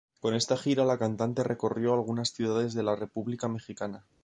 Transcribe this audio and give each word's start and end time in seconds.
Con 0.19 0.33
esta 0.33 0.57
gira 0.57 0.83
la 0.83 0.97
cantante 0.97 1.43
recorrió 1.43 1.93
algunas 1.93 2.33
ciudades 2.33 2.73
de 2.73 2.81
la 2.81 2.95
República 2.95 3.47
Mexicana. 3.47 4.03